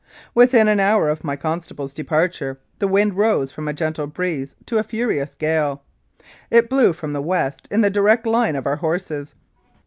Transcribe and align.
Within 0.33 0.67
an 0.67 0.79
hour 0.79 1.09
of 1.09 1.23
my 1.23 1.35
constable's 1.35 1.93
departure 1.93 2.59
the 2.79 2.87
wind 2.87 3.13
rose 3.17 3.51
from 3.51 3.67
a 3.67 3.71
gentle 3.71 4.07
breeze 4.07 4.55
to 4.65 4.79
a 4.79 4.83
furious 4.83 5.35
gale. 5.35 5.83
It 6.49 6.71
blew 6.71 6.91
from 6.91 7.11
the 7.13 7.21
west 7.21 7.67
in 7.69 7.81
the 7.81 7.91
direct 7.91 8.25
line 8.25 8.55
of 8.55 8.65
our 8.65 8.77
horses. 8.77 9.35